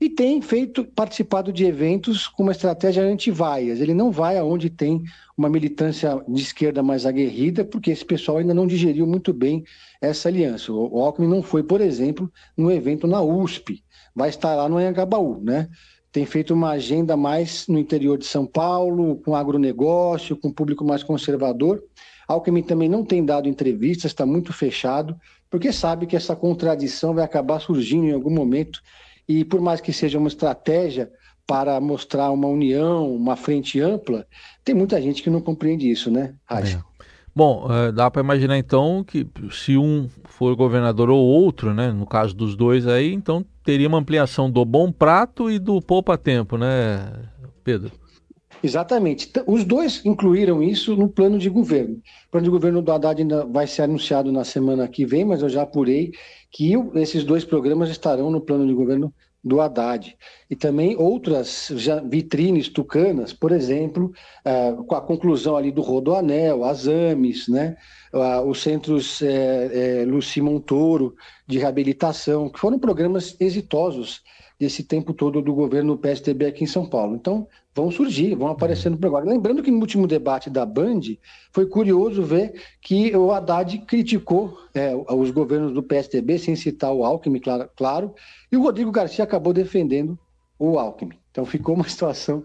e 0.00 0.10
tem 0.10 0.42
feito 0.42 0.84
participado 0.84 1.52
de 1.52 1.64
eventos 1.64 2.28
com 2.28 2.42
uma 2.42 2.52
estratégia 2.52 3.02
anti-vaias. 3.02 3.80
Ele 3.80 3.94
não 3.94 4.10
vai 4.10 4.36
aonde 4.36 4.68
tem 4.68 5.02
uma 5.36 5.48
militância 5.48 6.22
de 6.28 6.42
esquerda 6.42 6.82
mais 6.82 7.06
aguerrida, 7.06 7.64
porque 7.64 7.90
esse 7.90 8.04
pessoal 8.04 8.38
ainda 8.38 8.52
não 8.52 8.66
digeriu 8.66 9.06
muito 9.06 9.32
bem 9.32 9.64
essa 10.00 10.28
aliança. 10.28 10.72
O 10.72 11.00
Alckmin 11.00 11.28
não 11.28 11.42
foi, 11.42 11.62
por 11.62 11.80
exemplo, 11.80 12.30
no 12.56 12.70
evento 12.70 13.06
na 13.06 13.22
USP, 13.22 13.82
vai 14.14 14.28
estar 14.28 14.54
lá 14.54 14.68
no 14.68 14.76
Anhangabaú, 14.76 15.40
né? 15.42 15.68
Tem 16.12 16.24
feito 16.24 16.54
uma 16.54 16.70
agenda 16.70 17.16
mais 17.16 17.66
no 17.66 17.78
interior 17.78 18.16
de 18.16 18.24
São 18.24 18.46
Paulo, 18.46 19.16
com 19.16 19.34
agronegócio, 19.34 20.36
com 20.36 20.50
público 20.50 20.84
mais 20.84 21.02
conservador. 21.02 21.82
Alckmin 22.28 22.62
também 22.62 22.88
não 22.88 23.04
tem 23.04 23.24
dado 23.24 23.48
entrevistas, 23.48 24.10
está 24.10 24.26
muito 24.26 24.52
fechado, 24.52 25.16
porque 25.50 25.72
sabe 25.72 26.06
que 26.06 26.16
essa 26.16 26.34
contradição 26.34 27.14
vai 27.14 27.24
acabar 27.24 27.60
surgindo 27.60 28.06
em 28.06 28.12
algum 28.12 28.30
momento 28.30 28.80
e 29.28 29.44
por 29.44 29.60
mais 29.60 29.80
que 29.80 29.92
seja 29.92 30.18
uma 30.18 30.28
estratégia 30.28 31.10
para 31.46 31.80
mostrar 31.80 32.30
uma 32.30 32.48
união, 32.48 33.14
uma 33.14 33.36
frente 33.36 33.80
ampla, 33.80 34.26
tem 34.64 34.74
muita 34.74 35.00
gente 35.00 35.22
que 35.22 35.30
não 35.30 35.40
compreende 35.40 35.88
isso, 35.88 36.10
né, 36.10 36.34
Racha? 36.44 36.78
É. 36.78 36.96
Bom, 37.34 37.66
é, 37.70 37.92
dá 37.92 38.10
para 38.10 38.22
imaginar 38.22 38.56
então 38.56 39.04
que 39.06 39.26
se 39.50 39.76
um 39.76 40.08
for 40.24 40.56
governador 40.56 41.10
ou 41.10 41.22
outro, 41.22 41.74
né, 41.74 41.92
no 41.92 42.06
caso 42.06 42.34
dos 42.34 42.56
dois 42.56 42.86
aí, 42.86 43.12
então 43.12 43.44
teria 43.62 43.86
uma 43.86 43.98
ampliação 43.98 44.50
do 44.50 44.64
bom 44.64 44.90
prato 44.90 45.50
e 45.50 45.58
do 45.58 45.80
poupa-tempo, 45.82 46.56
né, 46.56 47.12
Pedro? 47.62 47.92
Exatamente. 48.62 49.30
Os 49.46 49.64
dois 49.64 50.04
incluíram 50.04 50.62
isso 50.62 50.96
no 50.96 51.08
plano 51.08 51.38
de 51.38 51.48
governo. 51.48 51.96
O 52.28 52.30
plano 52.30 52.44
de 52.44 52.50
governo 52.50 52.82
do 52.82 52.92
Haddad 52.92 53.20
ainda 53.20 53.44
vai 53.44 53.66
ser 53.66 53.82
anunciado 53.82 54.32
na 54.32 54.44
semana 54.44 54.88
que 54.88 55.04
vem, 55.04 55.24
mas 55.24 55.42
eu 55.42 55.48
já 55.48 55.62
apurei 55.62 56.12
que 56.50 56.72
esses 56.94 57.24
dois 57.24 57.44
programas 57.44 57.90
estarão 57.90 58.30
no 58.30 58.40
plano 58.40 58.66
de 58.66 58.72
governo 58.72 59.12
do 59.44 59.60
Haddad. 59.60 60.16
E 60.50 60.56
também 60.56 60.96
outras 60.96 61.70
vitrines 62.10 62.68
tucanas, 62.68 63.32
por 63.32 63.52
exemplo, 63.52 64.12
é, 64.44 64.72
com 64.72 64.94
a 64.94 65.00
conclusão 65.00 65.56
ali 65.56 65.70
do 65.70 65.82
Rodoanel, 65.82 66.64
as 66.64 66.88
AMES, 66.88 67.46
né? 67.48 67.76
os 68.46 68.62
centros 68.62 69.20
é, 69.22 70.04
Luci 70.06 70.40
Montoro 70.40 71.14
de 71.46 71.58
reabilitação, 71.58 72.48
que 72.48 72.58
foram 72.58 72.78
programas 72.78 73.36
exitosos 73.38 74.22
desse 74.58 74.82
tempo 74.82 75.12
todo 75.12 75.42
do 75.42 75.54
governo 75.54 75.98
PSDB 75.98 76.46
aqui 76.46 76.64
em 76.64 76.66
São 76.66 76.86
Paulo. 76.86 77.14
Então, 77.14 77.46
vão 77.74 77.90
surgir, 77.90 78.34
vão 78.34 78.48
aparecer 78.48 78.90
no 78.90 78.96
programa. 78.96 79.30
Lembrando 79.30 79.62
que 79.62 79.70
no 79.70 79.78
último 79.78 80.06
debate 80.06 80.48
da 80.48 80.64
Band, 80.64 81.00
foi 81.52 81.66
curioso 81.66 82.22
ver 82.22 82.54
que 82.80 83.14
o 83.14 83.30
Haddad 83.32 83.78
criticou 83.86 84.58
é, 84.74 84.94
os 84.94 85.30
governos 85.30 85.72
do 85.72 85.82
PSDB, 85.82 86.38
sem 86.38 86.56
citar 86.56 86.92
o 86.92 87.04
Alckmin, 87.04 87.38
claro, 87.38 87.68
claro, 87.76 88.14
e 88.50 88.56
o 88.56 88.62
Rodrigo 88.62 88.90
Garcia 88.90 89.24
acabou 89.24 89.52
defendendo 89.52 90.18
o 90.58 90.78
Alckmin. 90.78 91.18
Então 91.30 91.44
ficou 91.44 91.74
uma 91.74 91.84
situação, 91.88 92.42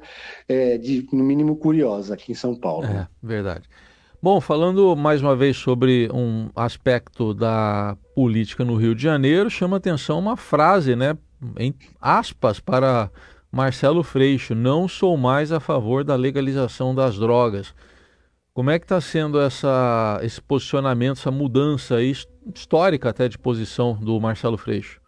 é, 0.50 0.78
de, 0.78 1.08
no 1.14 1.24
mínimo, 1.24 1.56
curiosa 1.56 2.14
aqui 2.14 2.34
em 2.34 2.36
São 2.36 2.54
Paulo. 2.54 2.86
É, 2.86 3.08
verdade. 3.24 3.70
Bom, 4.22 4.40
falando 4.40 4.96
mais 4.96 5.20
uma 5.20 5.36
vez 5.36 5.58
sobre 5.58 6.08
um 6.14 6.50
aspecto 6.56 7.34
da 7.34 7.98
política 8.14 8.64
no 8.64 8.76
Rio 8.76 8.94
de 8.94 9.02
Janeiro, 9.02 9.50
chama 9.50 9.78
atenção 9.78 10.20
uma 10.20 10.38
frase, 10.38 10.96
né, 10.96 11.18
em 11.58 11.74
aspas, 12.00 12.60
para 12.60 13.12
Marcelo 13.52 14.04
Freixo, 14.04 14.56
não 14.56 14.88
sou 14.88 15.18
mais 15.18 15.52
a 15.52 15.60
favor 15.60 16.04
da 16.04 16.16
legalização 16.16 16.96
das 16.96 17.18
drogas. 17.18 17.74
Como 18.54 18.70
é 18.70 18.78
que 18.78 18.86
está 18.86 19.00
sendo 19.00 19.40
essa, 19.40 20.20
esse 20.24 20.42
posicionamento, 20.42 21.18
essa 21.18 21.32
mudança 21.32 21.96
aí, 21.96 22.14
histórica 22.54 23.10
até 23.10 23.28
de 23.28 23.38
posição 23.38 23.94
do 23.94 24.20
Marcelo 24.20 24.58
Freixo? 24.58 25.02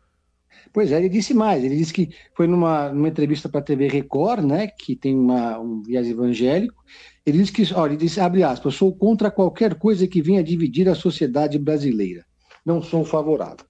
Pois 0.72 0.92
é, 0.92 0.98
ele 0.98 1.10
disse 1.10 1.34
mais. 1.34 1.64
Ele 1.64 1.76
disse 1.76 1.94
que 1.94 2.10
foi 2.36 2.48
numa, 2.48 2.90
numa 2.90 3.08
entrevista 3.08 3.48
para 3.48 3.60
a 3.60 3.64
TV 3.64 3.88
Record, 3.88 4.44
né, 4.44 4.68
que 4.68 4.96
tem 4.96 5.16
uma, 5.16 5.60
um 5.60 5.82
viés 5.82 6.08
evangélico. 6.08 6.84
Ele 7.26 7.38
disse 7.38 7.52
que, 7.52 7.74
olha, 7.74 7.92
ele 7.92 7.98
disse, 7.98 8.20
abre 8.20 8.44
aspas, 8.44 8.76
sou 8.76 8.96
contra 8.96 9.30
qualquer 9.30 9.76
coisa 9.76 10.08
que 10.08 10.22
venha 10.22 10.44
dividir 10.44 10.90
a 10.90 10.96
sociedade 10.96 11.60
brasileira. 11.60 12.26
Não 12.66 12.82
sou 12.82 13.06
favorável. 13.06 13.66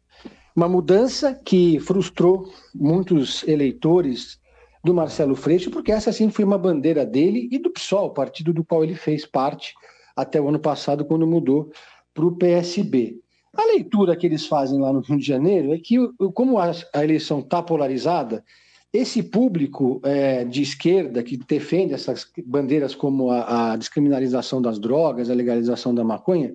Uma 0.55 0.69
mudança 0.69 1.33
que 1.33 1.79
frustrou 1.79 2.51
muitos 2.75 3.43
eleitores 3.47 4.39
do 4.83 4.93
Marcelo 4.93 5.35
Freixo, 5.35 5.71
porque 5.71 5.91
essa 5.91 6.11
sim 6.11 6.29
foi 6.29 6.45
uma 6.45 6.57
bandeira 6.57 7.05
dele 7.05 7.47
e 7.51 7.57
do 7.57 7.71
PSOL, 7.71 8.11
partido 8.11 8.53
do 8.53 8.63
qual 8.63 8.83
ele 8.83 8.95
fez 8.95 9.25
parte 9.25 9.73
até 10.15 10.39
o 10.39 10.47
ano 10.49 10.59
passado, 10.59 11.05
quando 11.05 11.25
mudou 11.25 11.71
para 12.13 12.25
o 12.25 12.35
PSB. 12.35 13.19
A 13.55 13.65
leitura 13.65 14.15
que 14.15 14.25
eles 14.25 14.45
fazem 14.45 14.79
lá 14.79 14.91
no 14.91 14.99
Rio 14.99 15.17
de 15.17 15.25
Janeiro 15.25 15.73
é 15.73 15.79
que, 15.79 15.97
como 16.33 16.59
a, 16.59 16.71
eleição 16.95 17.39
está 17.39 17.61
polarizada, 17.61 18.43
esse 18.91 19.23
público 19.23 19.99
é, 20.03 20.43
de 20.43 20.61
esquerda 20.61 21.23
que 21.23 21.37
defende 21.37 21.93
essas 21.93 22.27
bandeiras 22.45 22.93
como 22.93 23.31
a, 23.31 23.73
a, 23.73 23.75
descriminalização 23.75 24.61
das 24.61 24.77
drogas, 24.77 25.29
a 25.29 25.33
legalização 25.33 25.95
da 25.95 26.03
maconha, 26.03 26.53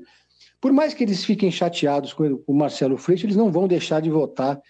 por 0.61 0.73
mais 0.73 0.95
que 0.95 1.05
eles 1.05 1.25
fiquem 1.25 1.51
chateados 1.51 2.13
com 2.13 2.43
o 2.47 2.55
Marcelo 2.55 2.97
Freixo, 2.97 3.27
eles 3.27 3.37
não 3.37 3.51
vão 3.51 3.69
deixar 3.69 4.01
de 4.01 4.11
votar 4.11 4.61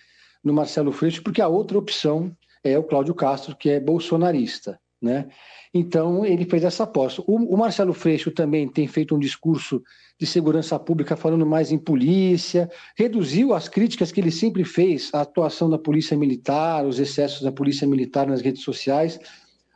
no 0.43 0.53
Marcelo 0.53 0.93
Freixo, 0.93 1.23
porque 1.23 1.41
a 1.41 1.49
outra 1.49 1.79
opção 1.79 2.35
é 2.63 2.79
o 2.79 2.85
Cláudio 2.85 3.15
Castro, 3.15 3.57
que 3.57 3.71
é 3.71 3.81
bolsonarista. 3.81 4.79
Né? 5.01 5.29
Então, 5.73 6.27
ele 6.27 6.45
fez 6.45 6.65
essa 6.65 6.83
aposta. 6.83 7.23
O, 7.27 7.55
o, 7.55 7.57
Marcelo 7.57 7.93
Freixo 7.93 8.33
também 8.33 8.69
tem 8.69 8.89
feito 8.89 9.15
um 9.15 9.19
discurso 9.19 9.81
de 10.19 10.27
segurança 10.27 10.77
pública 10.79 11.17
falando 11.17 11.47
mais 11.47 11.71
em 11.71 11.79
polícia, 11.79 12.69
reduziu 12.97 13.55
as 13.55 13.69
críticas 13.69 14.11
que 14.11 14.21
ele 14.21 14.33
sempre 14.33 14.65
fez 14.65 15.11
à 15.15 15.21
atuação 15.21 15.71
da 15.71 15.79
polícia 15.79 16.17
militar, 16.17 16.85
os 16.85 16.99
excessos 16.99 17.43
da 17.43 17.53
polícia 17.53 17.87
militar 17.87 18.27
nas 18.27 18.41
redes 18.41 18.63
sociais. 18.63 19.21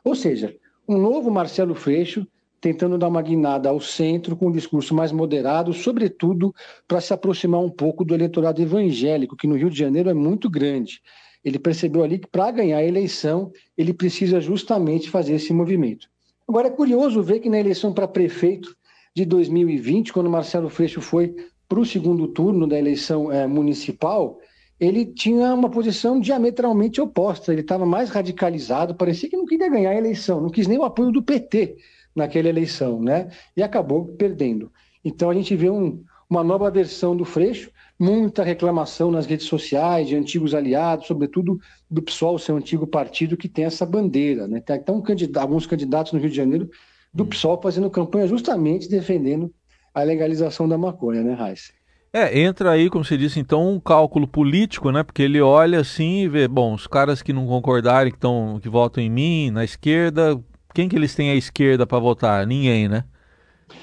Ou 0.05 0.17
seja, 0.17 0.57
um 0.89 0.99
novo 0.99 1.31
Marcelo 1.31 1.75
Freixo 1.75 2.27
tentando 2.63 2.97
dar 2.97 3.09
uma 3.09 3.21
guinada 3.21 3.69
ao 3.69 3.79
centro 3.79 4.35
com 4.35 4.47
um 4.47 4.53
discurso 4.53 4.95
mais 4.95 5.13
moderado, 5.13 5.75
sobretudo 5.75 6.55
para 6.89 7.03
se 7.03 7.13
aproximar 7.13 7.61
um 7.61 7.69
pouco 7.69 8.07
do 8.07 8.15
eleitorado 8.15 8.63
evangélico, 8.63 9.37
que 9.37 9.47
no 9.47 9.57
Rio 9.57 9.69
de 9.69 9.79
Janeiro 9.79 10.09
é 10.09 10.15
muito 10.15 10.49
grande 10.49 11.03
ele 11.45 11.59
percebeu 11.59 12.03
ali 12.03 12.19
que 12.19 12.29
para 12.29 12.51
ganhar 12.51 12.79
a 12.79 12.85
eleição 12.85 13.51
ele 13.77 13.93
precisa 13.93 14.41
justamente 14.41 15.11
fazer 15.11 15.35
esse 15.35 15.53
movimento. 15.53 16.09
Agora 16.49 16.69
é 16.69 16.71
curioso 16.71 17.23
ver 17.23 17.41
que 17.41 17.51
na 17.51 17.59
eleição 17.59 17.93
para 17.93 18.07
prefeito 18.07 18.77
de 19.15 19.25
2020, 19.25 20.13
quando 20.13 20.31
Marcelo 20.31 20.69
Freixo 20.69 21.01
foi 21.01 21.35
para 21.69 21.81
o 21.81 21.87
segundo 21.87 22.29
turno 22.29 22.67
da 22.67 22.79
eleição 22.79 23.33
é, 23.33 23.47
municipal, 23.47 24.39
ele 24.79 25.07
tinha 25.07 25.55
uma 25.55 25.71
posição 25.71 26.21
diametralmente 26.21 27.01
oposta. 27.01 27.53
Ele 27.53 27.61
estava 27.61 27.87
mais 27.87 28.11
radicalizado, 28.11 28.95
parecia 28.95 29.29
que 29.29 29.37
não 29.37 29.47
queria 29.47 29.69
ganhar 29.69 29.91
a 29.91 29.97
eleição, 29.97 30.41
não 30.41 30.51
quis 30.51 30.67
nem 30.67 30.79
o 30.79 30.85
apoio 30.85 31.13
do 31.13 31.23
PT 31.23 31.77
naquela 32.15 32.49
eleição, 32.49 33.01
né? 33.01 33.31
E 33.57 33.63
acabou 33.63 34.07
perdendo. 34.07 34.71
Então 35.05 35.31
a 35.31 35.35
gente 35.35 35.55
vê 35.57 35.71
um, 35.71 36.03
uma 36.29 36.45
nova 36.45 36.71
versão 36.71 37.17
do 37.17 37.25
Freixo, 37.25 37.71
muita 37.99 38.43
reclamação 38.43 39.11
nas 39.11 39.27
redes 39.27 39.47
sociais 39.47 40.09
de 40.09 40.17
antigos 40.17 40.55
aliados, 40.55 41.07
sobretudo 41.07 41.61
do 41.91 42.03
PSOL, 42.03 42.39
seu 42.39 42.57
antigo 42.57 42.87
partido, 42.87 43.37
que 43.37 43.49
tem 43.49 43.65
essa 43.65 43.85
bandeira. 43.85 44.49
Né? 44.49 44.61
Tem 44.61 44.77
até 44.77 44.91
um 44.93 45.01
candidato, 45.01 45.43
alguns 45.43 45.67
candidatos 45.67 46.13
no 46.13 46.19
Rio 46.19 46.31
de 46.31 46.37
Janeiro 46.37 46.71
do 47.13 47.27
PSOL 47.27 47.61
fazendo 47.61 47.91
campanha 47.91 48.27
justamente 48.27 48.89
defendendo 48.89 49.53
a 49.95 50.03
legalização 50.03 50.67
da 50.69 50.79
maconha, 50.79 51.23
né, 51.23 51.35
Raíssa? 51.35 51.73
É, 52.15 52.41
entra 52.41 52.71
aí, 52.71 52.91
como 52.91 53.05
você 53.05 53.17
disse, 53.17 53.41
então, 53.41 53.71
um 53.71 53.81
cálculo 53.81 54.27
político, 54.27 54.91
né? 54.91 55.03
Porque 55.03 55.23
ele 55.23 55.41
olha 55.41 55.81
assim 55.81 56.25
e 56.25 56.29
vê, 56.29 56.47
bom, 56.47 56.75
os 56.75 56.87
caras 56.87 57.23
que 57.23 57.33
não 57.33 57.47
concordarem, 57.47 58.13
que, 58.13 58.19
tão, 58.19 58.59
que 58.61 58.69
votam 58.69 59.03
em 59.03 59.09
mim, 59.09 59.51
na 59.51 59.65
esquerda, 59.65 60.39
quem 60.75 60.89
que 60.89 60.97
eles 60.97 61.15
têm 61.15 61.31
à 61.31 61.35
esquerda 61.35 61.87
para 61.87 61.99
votar? 61.99 62.47
Ninguém, 62.47 62.89
né? 62.89 63.05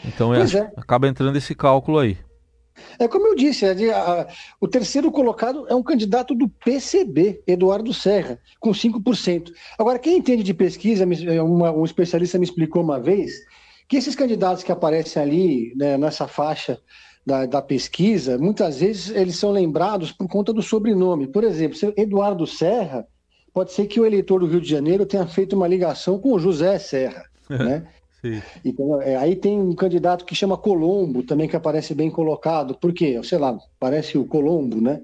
Então 0.06 0.34
é, 0.34 0.42
é. 0.42 0.72
acaba 0.78 1.08
entrando 1.08 1.36
esse 1.36 1.56
cálculo 1.56 2.00
aí. 2.00 2.18
É 2.98 3.08
como 3.08 3.28
eu 3.28 3.36
disse, 3.36 3.66
é 3.66 3.94
a, 3.94 4.28
o 4.60 4.68
terceiro 4.68 5.12
colocado 5.12 5.66
é 5.68 5.76
um 5.76 5.84
candidato 5.84 6.34
do 6.34 6.48
PCB, 6.48 7.44
Eduardo 7.46 7.94
Serra, 7.94 8.40
com 8.60 8.72
5%. 8.72 9.52
Agora, 9.78 10.00
quem 10.00 10.18
entende 10.18 10.44
de 10.44 10.54
pesquisa, 10.54 11.06
uma, 11.44 11.72
um 11.72 11.84
especialista 11.84 12.38
me 12.38 12.46
explicou 12.46 12.82
uma 12.82 13.00
vez, 13.00 13.34
que 13.88 13.98
esses 13.98 14.16
candidatos 14.16 14.64
que 14.64 14.72
aparecem 14.72 15.22
ali 15.22 15.74
né, 15.76 15.98
nessa 15.98 16.28
faixa 16.28 16.80
da, 17.26 17.46
da, 17.46 17.62
pesquisa, 17.62 18.38
muitas 18.38 18.80
vezes 18.80 19.10
eles 19.10 19.36
são 19.36 19.52
lembrados 19.52 20.12
por 20.12 20.28
conta 20.28 20.54
do 20.54 20.62
sobrenome. 20.62 21.28
Por 21.28 21.44
exemplo, 21.44 21.78
Eduardo 21.98 22.48
Serra, 22.48 23.06
pode 23.54 23.72
ser 23.72 23.88
que 23.88 24.00
o 24.00 24.06
eleitor 24.06 24.40
do 24.40 24.48
Rio 24.48 24.62
de 24.62 24.70
Janeiro 24.70 25.06
tenha 25.06 25.26
feito 25.28 25.56
uma 25.56 25.68
ligação 25.68 26.20
com 26.20 26.34
o 26.34 26.40
José 26.40 26.78
Serra, 26.80 27.26
né? 27.50 27.88
Então, 28.66 29.02
é, 29.02 29.16
aí 29.16 29.36
tem 29.36 29.60
um 29.60 29.74
candidato 29.74 30.26
que 30.26 30.36
chama 30.36 30.58
Colombo, 30.58 31.24
também 31.24 31.48
que 31.48 31.56
aparece 31.56 31.96
bem 31.96 32.12
colocado. 32.12 32.76
Por 32.76 32.92
quê? 32.92 33.20
Sei 33.24 33.38
lá, 33.38 33.58
parece 33.80 34.18
o 34.18 34.26
Colombo, 34.26 34.82
né? 34.82 35.02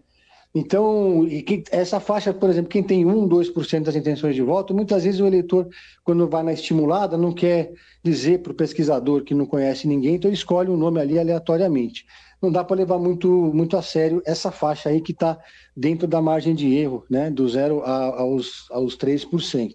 Então, 0.53 1.27
que, 1.45 1.65
essa 1.69 1.99
faixa, 1.99 2.33
por 2.33 2.49
exemplo, 2.49 2.69
quem 2.69 2.81
tem 2.81 3.05
1, 3.05 3.27
2% 3.27 3.83
das 3.83 3.95
intenções 3.95 4.35
de 4.35 4.41
voto, 4.41 4.73
muitas 4.73 5.03
vezes 5.03 5.19
o 5.19 5.27
eleitor, 5.27 5.67
quando 6.01 6.29
vai 6.29 6.43
na 6.43 6.53
estimulada, 6.53 7.17
não 7.17 7.33
quer 7.33 7.73
dizer 8.01 8.39
para 8.39 8.53
o 8.53 8.55
pesquisador 8.55 9.23
que 9.23 9.33
não 9.33 9.45
conhece 9.45 9.85
ninguém, 9.85 10.15
então 10.15 10.29
ele 10.29 10.37
escolhe 10.37 10.69
um 10.69 10.77
nome 10.77 11.01
ali 11.01 11.19
aleatoriamente. 11.19 12.05
Não 12.41 12.51
dá 12.51 12.63
para 12.63 12.75
levar 12.75 12.99
muito, 12.99 13.29
muito 13.29 13.77
a 13.77 13.81
sério 13.81 14.21
essa 14.25 14.51
faixa 14.51 14.89
aí 14.89 15.01
que 15.01 15.11
está 15.11 15.37
dentro 15.75 16.07
da 16.07 16.21
margem 16.21 16.53
de 16.53 16.73
erro, 16.75 17.05
né, 17.09 17.29
do 17.29 17.47
zero 17.47 17.81
a, 17.83 18.21
aos, 18.21 18.69
aos 18.71 18.97
3%. 18.97 19.73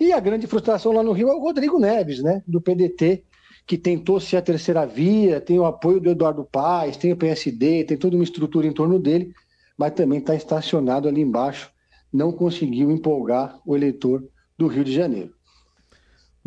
E 0.00 0.12
a 0.12 0.20
grande 0.20 0.46
frustração 0.46 0.92
lá 0.92 1.02
no 1.02 1.12
Rio 1.12 1.28
é 1.28 1.34
o 1.34 1.40
Rodrigo 1.40 1.78
Neves, 1.78 2.22
né, 2.22 2.42
do 2.46 2.60
PDT, 2.60 3.24
que 3.66 3.76
tentou 3.76 4.18
ser 4.20 4.38
a 4.38 4.42
terceira 4.42 4.86
via, 4.86 5.40
tem 5.40 5.58
o 5.58 5.64
apoio 5.64 6.00
do 6.00 6.10
Eduardo 6.10 6.44
Paes, 6.44 6.96
tem 6.96 7.12
o 7.12 7.16
PSD, 7.16 7.84
tem 7.84 7.96
toda 7.96 8.16
uma 8.16 8.24
estrutura 8.24 8.66
em 8.66 8.72
torno 8.72 8.98
dele, 8.98 9.32
mas 9.76 9.92
também 9.92 10.20
está 10.20 10.34
estacionado 10.34 11.06
ali 11.08 11.20
embaixo, 11.20 11.70
não 12.12 12.32
conseguiu 12.32 12.90
empolgar 12.90 13.60
o 13.66 13.76
eleitor 13.76 14.26
do 14.56 14.66
Rio 14.66 14.84
de 14.84 14.92
Janeiro. 14.92 15.37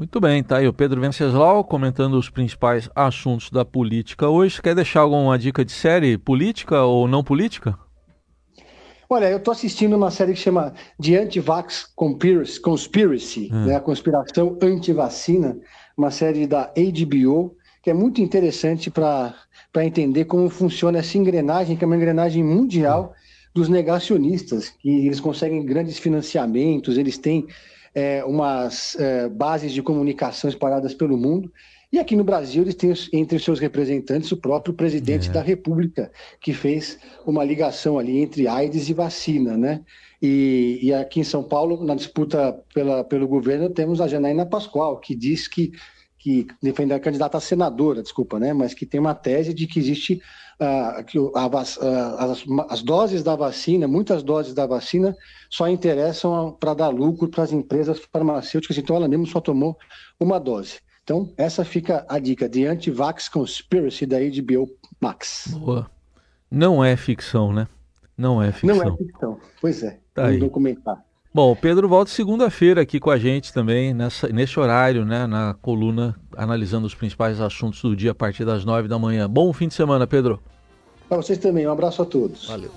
Muito 0.01 0.20
bem, 0.20 0.41
tá 0.41 0.58
aí 0.58 0.67
o 0.67 0.74
Pedro 0.74 1.00
Venceslau 1.00 1.63
comentando 1.63 2.15
os 2.15 2.27
principais 2.27 2.89
assuntos 2.96 3.51
da 3.51 3.63
política 3.63 4.27
hoje. 4.27 4.60
Quer 4.60 4.74
deixar 4.74 5.01
alguma 5.01 5.38
dica 5.38 5.63
de 5.63 5.72
série 5.72 6.17
política 6.17 6.81
ou 6.81 7.08
não 7.08 7.24
política? 7.24 7.77
Olha, 9.08 9.29
eu 9.29 9.38
estou 9.38 9.51
assistindo 9.51 9.96
uma 9.96 10.10
série 10.10 10.34
que 10.34 10.39
chama 10.39 10.74
The 11.00 11.17
Anti-Vax 11.17 11.93
Conspiracy, 12.63 13.51
hum. 13.53 13.67
né, 13.67 13.75
a 13.75 13.79
conspiração 13.79 14.58
anti-vacina, 14.60 15.60
uma 15.96 16.10
série 16.10 16.48
da 16.48 16.74
HBO, 16.75 17.55
que 17.84 17.91
é 17.91 17.93
muito 17.93 18.22
interessante 18.22 18.89
para 18.89 19.36
entender 19.86 20.25
como 20.25 20.50
funciona 20.50 20.98
essa 20.98 21.15
engrenagem, 21.15 21.77
que 21.77 21.84
é 21.84 21.88
uma 21.88 21.96
engrenagem 21.96 22.43
mundial 22.43 23.13
dos 23.53 23.70
negacionistas, 23.70 24.70
que 24.70 25.05
eles 25.05 25.20
conseguem 25.20 25.63
grandes 25.63 26.00
financiamentos, 26.00 26.98
eles 26.98 27.20
têm 27.20 27.46
é, 27.94 28.24
umas 28.24 28.96
é, 29.00 29.28
bases 29.30 29.72
de 29.72 29.82
comunicação 29.82 30.50
espalhadas 30.50 30.94
pelo 30.94 31.18
mundo. 31.18 31.52
E 31.92 32.00
aqui 32.00 32.16
no 32.16 32.24
Brasil, 32.24 32.64
eles 32.64 32.76
têm 32.76 32.94
entre 33.12 33.38
seus 33.38 33.60
representantes 33.60 34.32
o 34.32 34.38
próprio 34.38 34.74
presidente 34.74 35.30
é. 35.30 35.34
da 35.34 35.42
República, 35.42 36.10
que 36.40 36.54
fez 36.54 36.98
uma 37.26 37.44
ligação 37.44 38.00
ali 38.00 38.20
entre 38.20 38.48
AIDS 38.48 38.88
e 38.88 38.94
vacina, 38.94 39.58
né? 39.58 39.82
E, 40.22 40.80
e 40.82 40.94
aqui 40.94 41.20
em 41.20 41.24
São 41.24 41.44
Paulo, 41.44 41.84
na 41.84 41.96
disputa 41.96 42.58
pela, 42.74 43.04
pelo 43.04 43.28
governo, 43.28 43.70
temos 43.70 44.00
a 44.00 44.08
Janaína 44.08 44.46
Pascoal, 44.46 45.00
que 45.00 45.14
diz 45.14 45.48
que 45.48 45.72
que 46.22 46.46
defende 46.62 46.94
a 46.94 47.00
candidata 47.00 47.40
a 47.40 47.42
senadora, 47.42 48.04
desculpa, 48.04 48.40
né, 48.40 48.54
mas 48.54 48.75
que 48.75 48.86
tem 48.86 49.00
uma 49.00 49.16
tese 49.16 49.56
de 49.56 49.66
que 49.66 49.80
existe 49.80 50.22
uh, 50.60 51.04
que 51.04 51.18
a, 51.18 51.48
uh, 51.48 51.58
as, 51.58 52.46
as, 52.70 52.84
doses 52.84 53.24
da 53.24 53.36
vacina, 53.36 53.88
muitas 53.88 54.22
doses 54.22 54.54
da 54.54 54.68
vacina 54.68 55.18
só 55.50 55.68
interessam 55.68 56.56
para 56.60 56.75
dar 56.75 56.90
lucro 56.90 57.28
para 57.28 57.44
as 57.44 57.51
empresas 57.51 58.00
farmacêuticas, 58.13 58.78
então 58.78 58.96
ela 58.96 59.08
mesmo 59.08 59.25
só 59.25 59.42
tomou 59.42 59.75
uma 60.20 60.40
dose. 60.40 60.80
Então, 61.04 61.34
essa 61.36 61.66
fica 61.66 62.06
a 62.08 62.20
dica 62.20 62.48
de 62.48 62.68
Anti-Vax 62.68 63.28
Conspiracy 63.28 64.06
da 64.06 64.20
HBO 64.20 64.70
Max. 65.01 65.48
Boa. 65.58 65.90
Não 66.51 66.86
é 66.86 66.96
ficção, 66.96 67.51
né? 67.51 67.68
Não 68.16 68.44
é 68.44 68.51
ficção. 68.51 68.75
Não 68.75 68.94
é 68.94 68.98
ficção, 68.98 69.40
pois 69.60 69.82
é. 69.82 70.00
Tá 70.13 70.28
um 70.28 70.38
documentário. 70.38 71.01
Bom, 71.34 71.50
o 71.50 71.56
Pedro 71.56 71.88
volta 71.88 72.12
segunda-feira 72.12 72.82
aqui 72.82 73.00
com 73.00 73.10
a 73.10 73.18
gente 73.18 73.54
também, 73.54 73.94
nessa, 73.94 74.28
nesse 74.28 74.60
horário, 74.60 75.06
né, 75.06 75.26
na 75.26 75.56
coluna, 75.62 76.14
analisando 76.36 76.86
os 76.86 76.94
principais 76.94 77.40
assuntos 77.40 77.82
do 77.82 77.96
dia 77.96 78.12
a 78.12 78.16
partir 78.16 78.44
das 78.44 78.66
nove 78.66 78.90
da 78.90 79.00
manhã. 79.00 79.30
Bom 79.30 79.54
fim 79.54 79.70
de 79.70 79.74
semana, 79.74 80.06
Pedro. 80.06 80.42
Para 81.08 81.16
vocês 81.16 81.38
também, 81.38 81.66
um 81.66 81.72
abraço 81.72 82.02
a 82.02 82.06
todos. 82.06 82.48
Valeu. 82.48 82.70